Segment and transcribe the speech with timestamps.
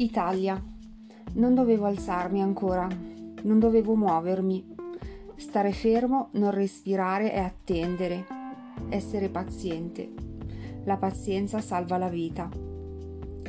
[0.00, 0.62] Italia.
[1.32, 2.86] Non dovevo alzarmi ancora,
[3.42, 4.76] non dovevo muovermi,
[5.34, 8.24] stare fermo, non respirare e attendere,
[8.90, 10.08] essere paziente.
[10.84, 12.48] La pazienza salva la vita.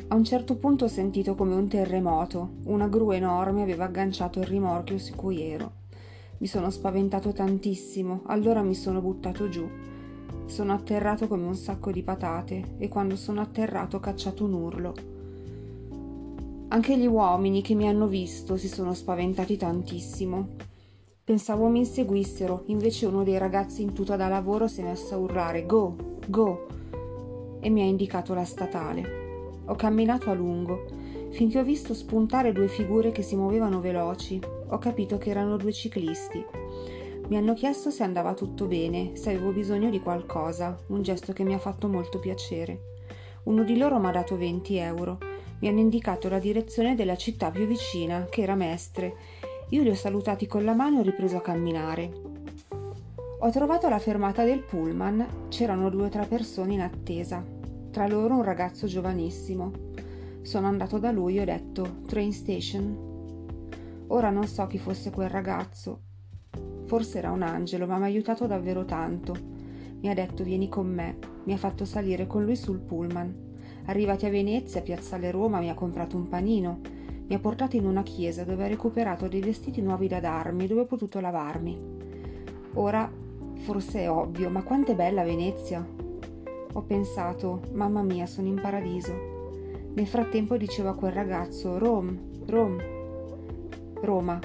[0.08, 4.46] A un certo punto ho sentito come un terremoto, una gru enorme aveva agganciato il
[4.46, 5.74] rimorchio su cui ero.
[6.38, 9.68] Mi sono spaventato tantissimo, allora mi sono buttato giù.
[10.46, 15.19] Sono atterrato come un sacco di patate e quando sono atterrato ho cacciato un urlo.
[16.72, 20.50] Anche gli uomini che mi hanno visto si sono spaventati tantissimo.
[21.24, 25.18] Pensavo mi inseguissero, invece uno dei ragazzi in tuta da lavoro si è messo a
[25.18, 25.96] urlare Go,
[26.28, 26.66] go
[27.58, 29.62] e mi ha indicato la statale.
[29.64, 30.84] Ho camminato a lungo,
[31.30, 34.40] finché ho visto spuntare due figure che si muovevano veloci.
[34.68, 36.44] Ho capito che erano due ciclisti.
[37.26, 41.42] Mi hanno chiesto se andava tutto bene, se avevo bisogno di qualcosa, un gesto che
[41.42, 42.98] mi ha fatto molto piacere.
[43.44, 45.29] Uno di loro mi ha dato 20 euro
[45.60, 49.14] mi hanno indicato la direzione della città più vicina, che era Mestre.
[49.70, 52.12] Io li ho salutati con la mano e ho ripreso a camminare.
[53.40, 57.44] Ho trovato la fermata del pullman, c'erano due o tre persone in attesa,
[57.90, 59.70] tra loro un ragazzo giovanissimo.
[60.42, 63.08] Sono andato da lui e ho detto Train station.
[64.08, 66.00] Ora non so chi fosse quel ragazzo.
[66.86, 69.36] Forse era un angelo, ma mi ha aiutato davvero tanto.
[70.00, 73.49] Mi ha detto vieni con me, mi ha fatto salire con lui sul pullman.
[73.86, 76.80] Arrivati a Venezia, Piazzale Roma, mi ha comprato un panino.
[77.26, 80.82] Mi ha portato in una chiesa dove ha recuperato dei vestiti nuovi da darmi, dove
[80.82, 81.78] ho potuto lavarmi.
[82.74, 83.10] Ora,
[83.54, 85.86] forse è ovvio, ma quanto è bella Venezia!
[86.72, 89.12] Ho pensato, mamma mia, sono in paradiso.
[89.94, 92.16] Nel frattempo dicevo a quel ragazzo, Rome,
[92.46, 92.84] Rome,
[94.00, 94.38] Roma.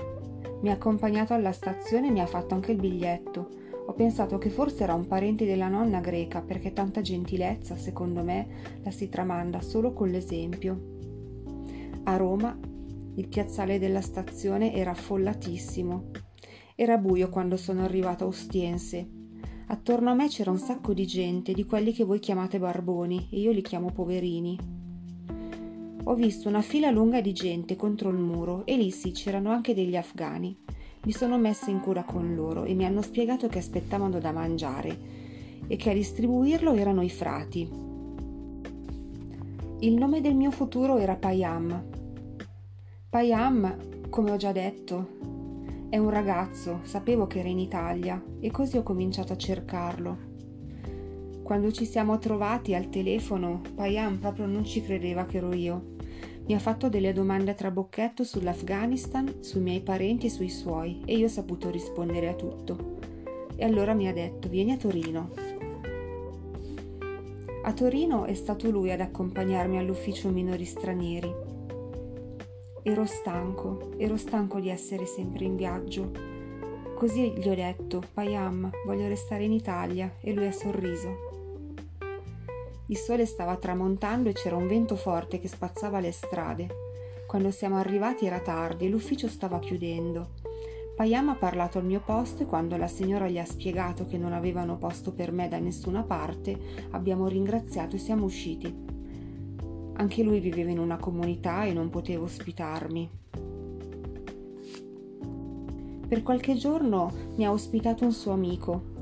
[0.62, 3.50] Mi ha accompagnato alla stazione e mi ha fatto anche il biglietto.
[3.96, 8.48] Pensato che forse era un parente della nonna greca, perché tanta gentilezza, secondo me,
[8.84, 10.94] la si tramanda solo con l'esempio.
[12.04, 12.58] A Roma
[13.16, 16.12] il piazzale della stazione era affollatissimo.
[16.76, 19.10] Era buio quando sono arrivata a Ostiense.
[19.68, 23.40] Attorno a me c'era un sacco di gente, di quelli che voi chiamate barboni, e
[23.40, 24.60] io li chiamo poverini.
[26.04, 29.74] Ho visto una fila lunga di gente contro il muro e lì sì c'erano anche
[29.74, 30.65] degli afghani.
[31.06, 34.98] Mi sono messa in cura con loro e mi hanno spiegato che aspettavano da mangiare
[35.68, 37.70] e che a distribuirlo erano i frati.
[39.82, 41.84] Il nome del mio futuro era Payam.
[43.08, 45.10] Payam, come ho già detto,
[45.90, 50.18] è un ragazzo, sapevo che era in Italia e così ho cominciato a cercarlo.
[51.44, 55.94] Quando ci siamo trovati al telefono, Payam proprio non ci credeva che ero io
[56.48, 61.18] mi ha fatto delle domande a trabocchetto sull'Afghanistan, sui miei parenti e sui suoi e
[61.18, 62.98] io ho saputo rispondere a tutto.
[63.56, 65.32] E allora mi ha detto vieni a Torino.
[67.64, 71.34] A Torino è stato lui ad accompagnarmi all'ufficio minori stranieri.
[72.84, 76.12] Ero stanco, ero stanco di essere sempre in viaggio.
[76.96, 81.25] Così gli ho detto, Payam, voglio restare in Italia e lui ha sorriso.
[82.88, 86.68] Il sole stava tramontando e c'era un vento forte che spazzava le strade.
[87.26, 90.34] Quando siamo arrivati era tardi e l'ufficio stava chiudendo.
[90.96, 94.34] Payam ha parlato al mio posto e quando la signora gli ha spiegato che non
[94.34, 96.58] avevano posto per me da nessuna parte,
[96.92, 98.74] abbiamo ringraziato e siamo usciti.
[99.94, 103.10] Anche lui viveva in una comunità e non poteva ospitarmi.
[106.08, 108.94] Per qualche giorno mi ha ospitato un suo amico,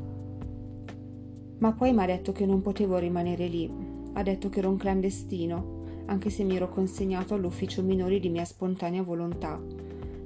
[1.64, 3.72] ma poi mi ha detto che non potevo rimanere lì.
[4.12, 8.44] Ha detto che ero un clandestino, anche se mi ero consegnato all'ufficio minori di mia
[8.44, 9.58] spontanea volontà.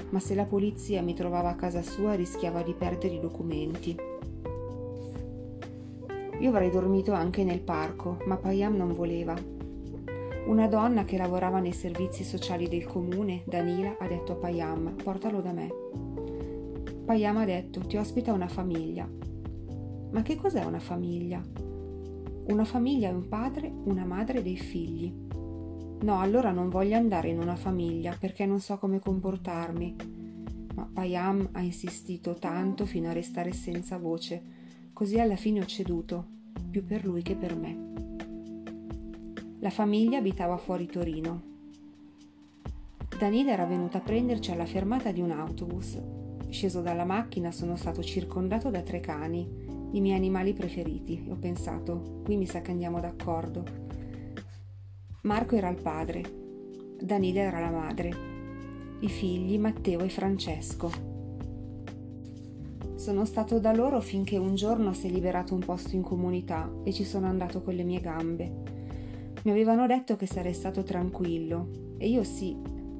[0.09, 3.95] Ma se la polizia mi trovava a casa sua rischiava di perdere i documenti.
[6.39, 9.35] Io avrei dormito anche nel parco, ma Payam non voleva.
[10.47, 15.41] Una donna che lavorava nei servizi sociali del comune, Danila, ha detto a Payam: portalo
[15.41, 15.69] da me.
[17.05, 19.07] Payam ha detto: ti ospita una famiglia.
[20.11, 21.41] Ma che cos'è una famiglia?
[22.47, 25.13] Una famiglia è un padre, una madre e dei figli.
[25.99, 29.95] No, allora non voglio andare in una famiglia perché non so come comportarmi.
[30.75, 34.41] Ma Payam ha insistito tanto fino a restare senza voce,
[34.93, 36.25] così alla fine ho ceduto,
[36.69, 37.85] più per lui che per me.
[39.59, 41.41] La famiglia abitava fuori Torino.
[43.17, 45.99] Danila era venuta a prenderci alla fermata di un autobus.
[46.49, 52.21] Sceso dalla macchina sono stato circondato da tre cani i miei animali preferiti ho pensato,
[52.23, 53.63] qui mi sa che andiamo d'accordo.
[55.21, 56.23] Marco era il padre,
[57.01, 58.11] Danile era la madre,
[58.99, 61.15] i figli Matteo e Francesco.
[62.95, 66.91] Sono stato da loro finché un giorno si è liberato un posto in comunità e
[66.91, 68.51] ci sono andato con le mie gambe.
[69.43, 72.55] Mi avevano detto che sarei stato tranquillo, E io sì,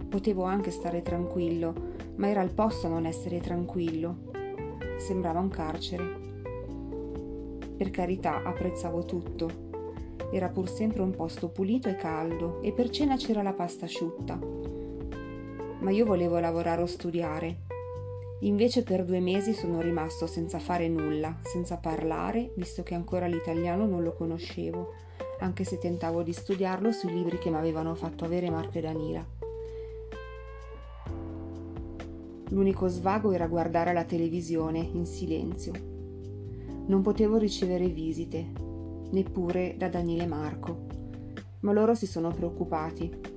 [0.08, 1.74] potevo anche stare tranquillo,
[2.16, 4.32] ma era il posto a non essere tranquillo.
[4.98, 6.17] Sembrava un carcere.
[7.78, 9.66] Per carità, apprezzavo tutto.
[10.32, 14.40] Era pur sempre un posto pulito e caldo e per cena c'era la pasta asciutta.
[15.80, 17.66] Ma io volevo lavorare o studiare.
[18.42, 23.86] Invece per due mesi sono rimasto senza fare nulla, senza parlare, visto che ancora l'italiano
[23.86, 24.94] non lo conoscevo,
[25.40, 29.26] anche se tentavo di studiarlo sui libri che mi avevano fatto avere Marco e Danila.
[32.50, 35.97] L'unico svago era guardare la televisione in silenzio
[36.88, 38.46] non potevo ricevere visite,
[39.12, 40.86] neppure da Daniele Marco,
[41.62, 43.36] ma loro si sono preoccupati.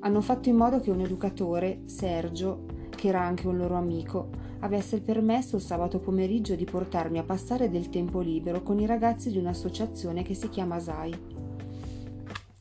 [0.00, 4.30] Hanno fatto in modo che un educatore, Sergio, che era anche un loro amico,
[4.60, 8.86] avesse il permesso il sabato pomeriggio di portarmi a passare del tempo libero con i
[8.86, 11.38] ragazzi di un'associazione che si chiama SAI.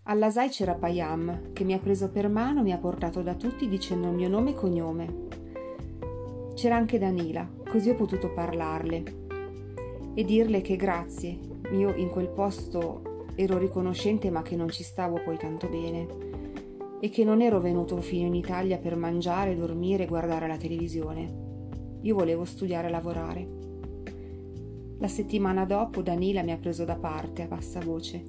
[0.03, 3.35] Alla SAI c'era Payam, che mi ha preso per mano e mi ha portato da
[3.35, 5.27] tutti dicendo il mio nome e cognome.
[6.55, 9.27] C'era anche Danila, così ho potuto parlarle
[10.13, 11.37] e dirle che grazie,
[11.71, 16.07] io in quel posto ero riconoscente ma che non ci stavo poi tanto bene
[16.99, 21.47] e che non ero venuto fino in Italia per mangiare, dormire e guardare la televisione.
[22.01, 23.47] Io volevo studiare e lavorare.
[24.97, 28.23] La settimana dopo Danila mi ha preso da parte a bassa voce,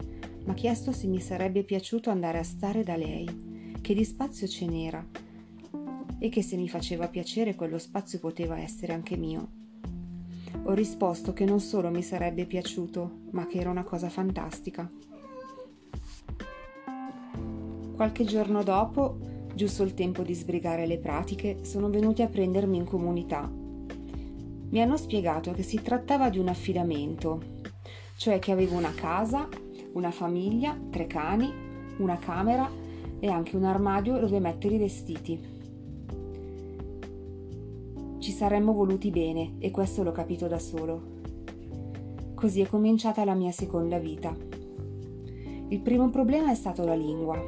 [0.44, 4.46] mi ha chiesto se mi sarebbe piaciuto andare a stare da lei, che di spazio
[4.46, 5.04] ce n'era
[6.20, 9.59] e che se mi faceva piacere quello spazio poteva essere anche mio.
[10.70, 14.88] Ho risposto che non solo mi sarebbe piaciuto, ma che era una cosa fantastica.
[17.96, 19.18] Qualche giorno dopo,
[19.52, 23.50] giusto il tempo di sbrigare le pratiche, sono venuti a prendermi in comunità.
[23.50, 27.42] Mi hanno spiegato che si trattava di un affidamento,
[28.16, 29.48] cioè che avevo una casa,
[29.94, 31.52] una famiglia, tre cani,
[31.96, 32.70] una camera
[33.18, 35.59] e anche un armadio dove mettere i vestiti.
[38.40, 41.02] Saremmo voluti bene e questo l'ho capito da solo.
[42.34, 44.34] Così è cominciata la mia seconda vita.
[45.68, 47.38] Il primo problema è stato la lingua.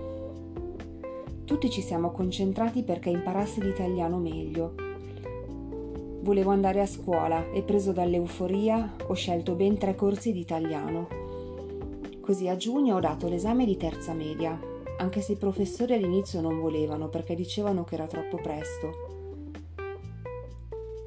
[1.47, 4.75] Tutti ci siamo concentrati perché imparassi l'italiano meglio.
[6.21, 11.09] Volevo andare a scuola e preso dall'euforia ho scelto ben tre corsi di italiano.
[12.21, 14.61] Così a giugno ho dato l'esame di terza media,
[14.99, 19.21] anche se i professori all'inizio non volevano perché dicevano che era troppo presto.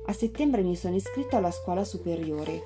[0.07, 2.61] A settembre mi sono iscritto alla scuola superiore,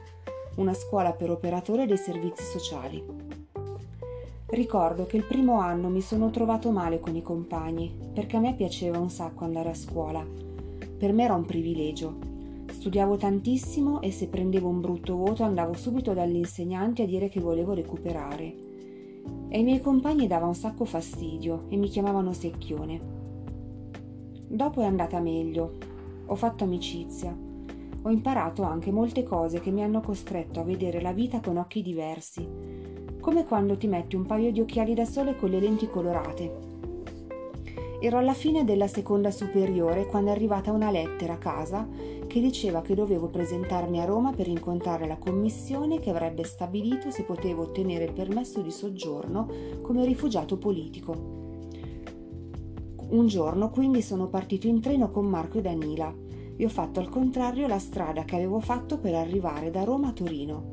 [0.56, 3.02] una scuola per operatore dei servizi sociali.
[4.48, 8.56] Ricordo che il primo anno mi sono trovato male con i compagni, perché a me
[8.56, 10.22] piaceva un sacco andare a scuola.
[10.98, 12.18] Per me era un privilegio.
[12.70, 17.40] Studiavo tantissimo e se prendevo un brutto voto andavo subito dagli insegnanti a dire che
[17.40, 18.54] volevo recuperare.
[19.48, 23.00] E ai miei compagni dava un sacco fastidio e mi chiamavano secchione.
[24.46, 25.89] Dopo è andata meglio,
[26.30, 27.36] ho fatto amicizia.
[28.04, 31.82] Ho imparato anche molte cose che mi hanno costretto a vedere la vita con occhi
[31.82, 32.48] diversi,
[33.20, 36.68] come quando ti metti un paio di occhiali da sole con le lenti colorate.
[38.00, 41.86] Ero alla fine della seconda superiore quando è arrivata una lettera a casa
[42.28, 47.24] che diceva che dovevo presentarmi a Roma per incontrare la commissione che avrebbe stabilito se
[47.24, 49.50] potevo ottenere il permesso di soggiorno
[49.82, 51.39] come rifugiato politico.
[53.10, 56.14] Un giorno quindi sono partito in treno con Marco e Danila
[56.56, 60.14] e ho fatto al contrario la strada che avevo fatto per arrivare da Roma a
[60.14, 60.70] Torino.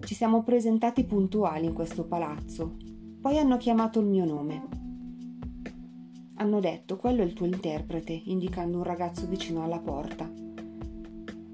[0.00, 2.76] Ci siamo presentati puntuali in questo palazzo.
[3.20, 4.68] Poi hanno chiamato il mio nome.
[6.36, 10.30] Hanno detto quello è il tuo interprete, indicando un ragazzo vicino alla porta.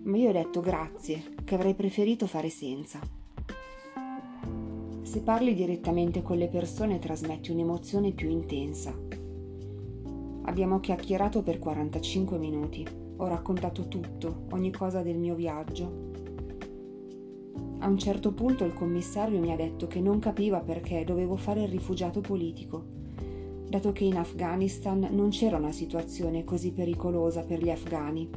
[0.05, 3.01] Ma io ho detto grazie, che avrei preferito fare senza.
[5.03, 8.95] Se parli direttamente con le persone trasmetti un'emozione più intensa.
[10.47, 12.87] Abbiamo chiacchierato per 45 minuti.
[13.17, 16.13] Ho raccontato tutto, ogni cosa del mio viaggio.
[17.79, 21.63] A un certo punto il commissario mi ha detto che non capiva perché dovevo fare
[21.63, 22.85] il rifugiato politico,
[23.69, 28.29] dato che in Afghanistan non c'era una situazione così pericolosa per gli afghani.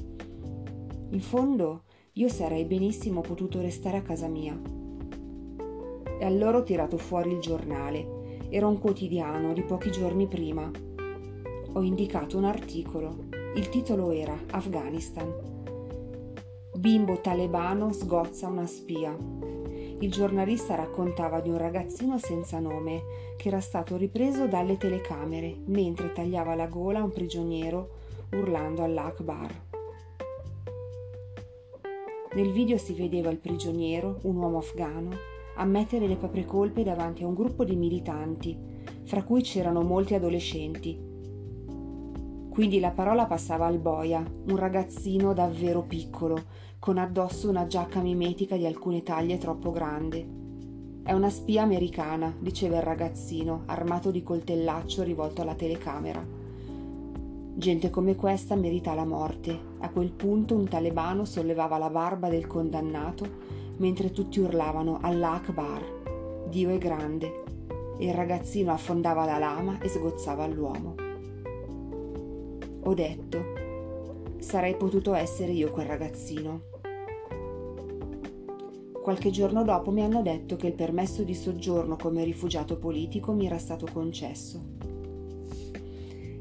[1.10, 1.84] In fondo
[2.14, 4.58] io sarei benissimo potuto restare a casa mia.
[6.20, 8.46] E allora ho tirato fuori il giornale.
[8.50, 10.72] Era un quotidiano di pochi giorni prima
[11.74, 13.26] ho indicato un articolo.
[13.56, 15.34] Il titolo era Afghanistan.
[16.76, 19.16] Bimbo talebano sgozza una spia.
[20.00, 26.12] Il giornalista raccontava di un ragazzino senza nome che era stato ripreso dalle telecamere mentre
[26.14, 27.90] tagliava la gola a un prigioniero
[28.32, 29.66] urlando all'Akbar.
[32.34, 35.10] Nel video si vedeva il prigioniero, un uomo afghano,
[35.56, 38.56] ammettere le proprie colpe davanti a un gruppo di militanti,
[39.04, 41.07] fra cui c'erano molti adolescenti,
[42.58, 46.42] Quindi la parola passava al boia, un ragazzino davvero piccolo,
[46.80, 50.26] con addosso una giacca mimetica di alcune taglie troppo grande.
[51.04, 56.26] È una spia americana, diceva il ragazzino, armato di coltellaccio rivolto alla telecamera.
[57.54, 59.56] Gente come questa merita la morte.
[59.82, 63.30] A quel punto un talebano sollevava la barba del condannato
[63.78, 67.44] mentre tutti urlavano Allah Akbar, Dio è grande,
[68.00, 71.07] e il ragazzino affondava la lama e sgozzava l'uomo.
[72.88, 76.62] Ho detto, sarei potuto essere io quel ragazzino.
[79.03, 83.46] Qualche giorno dopo mi hanno detto che il permesso di soggiorno come rifugiato politico mi
[83.46, 84.75] era stato concesso.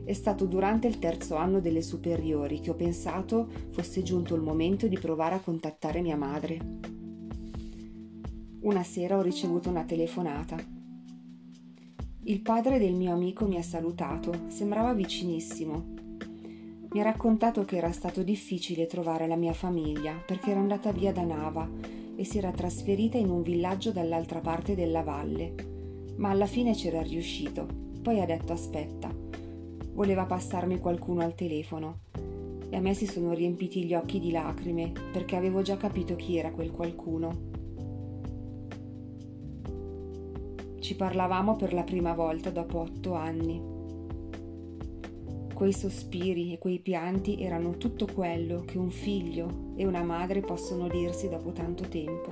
[0.04, 4.86] È stato durante il terzo anno delle superiori che ho pensato fosse giunto il momento
[4.86, 6.58] di provare a contattare mia madre.
[8.60, 10.56] Una sera ho ricevuto una telefonata.
[12.22, 16.04] Il padre del mio amico mi ha salutato, sembrava vicinissimo.
[16.96, 21.12] Mi ha raccontato che era stato difficile trovare la mia famiglia perché era andata via
[21.12, 21.68] da Nava
[22.16, 25.52] e si era trasferita in un villaggio dall'altra parte della valle.
[26.16, 27.66] Ma alla fine c'era riuscito.
[28.00, 29.14] Poi ha detto aspetta.
[29.92, 31.98] Voleva passarmi qualcuno al telefono.
[32.70, 36.38] E a me si sono riempiti gli occhi di lacrime perché avevo già capito chi
[36.38, 37.50] era quel qualcuno.
[40.80, 43.75] Ci parlavamo per la prima volta dopo otto anni.
[45.56, 50.86] Quei sospiri e quei pianti erano tutto quello che un figlio e una madre possono
[50.86, 52.28] dirsi dopo tanto tempo.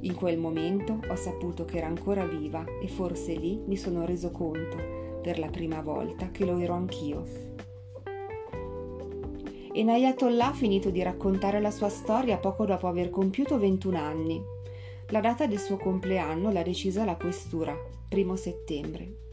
[0.00, 4.32] In quel momento ho saputo che era ancora viva e forse lì mi sono reso
[4.32, 4.76] conto,
[5.22, 7.24] per la prima volta, che lo ero anch'io.
[9.72, 14.42] E Nayatollah ha finito di raccontare la sua storia poco dopo aver compiuto 21 anni
[15.08, 19.23] la data del suo compleanno l'ha decisa la questura, primo settembre.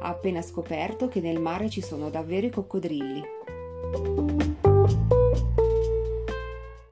[0.00, 4.67] Ha appena scoperto che nel mare ci sono davvero i coccodrilli.